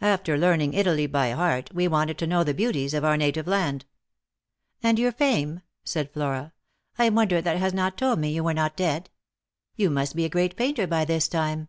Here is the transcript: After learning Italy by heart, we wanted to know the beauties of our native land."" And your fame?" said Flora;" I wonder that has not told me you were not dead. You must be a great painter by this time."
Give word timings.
After 0.00 0.38
learning 0.38 0.72
Italy 0.72 1.06
by 1.06 1.32
heart, 1.32 1.68
we 1.74 1.86
wanted 1.86 2.16
to 2.16 2.26
know 2.26 2.42
the 2.42 2.54
beauties 2.54 2.94
of 2.94 3.04
our 3.04 3.18
native 3.18 3.46
land."" 3.46 3.84
And 4.82 4.98
your 4.98 5.12
fame?" 5.12 5.60
said 5.84 6.10
Flora;" 6.10 6.54
I 6.98 7.10
wonder 7.10 7.42
that 7.42 7.58
has 7.58 7.74
not 7.74 7.98
told 7.98 8.18
me 8.18 8.30
you 8.32 8.42
were 8.44 8.54
not 8.54 8.74
dead. 8.74 9.10
You 9.74 9.90
must 9.90 10.16
be 10.16 10.24
a 10.24 10.30
great 10.30 10.56
painter 10.56 10.86
by 10.86 11.04
this 11.04 11.28
time." 11.28 11.68